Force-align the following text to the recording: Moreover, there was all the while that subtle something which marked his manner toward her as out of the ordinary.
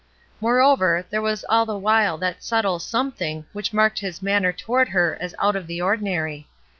Moreover, 0.39 1.05
there 1.11 1.21
was 1.21 1.45
all 1.47 1.63
the 1.67 1.77
while 1.77 2.17
that 2.17 2.43
subtle 2.43 2.79
something 2.79 3.45
which 3.53 3.71
marked 3.71 3.99
his 3.99 4.19
manner 4.19 4.51
toward 4.51 4.89
her 4.89 5.15
as 5.21 5.35
out 5.39 5.55
of 5.55 5.67
the 5.67 5.79
ordinary. 5.79 6.49